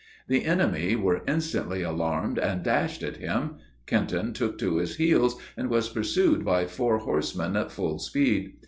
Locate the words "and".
2.39-2.63, 5.55-5.69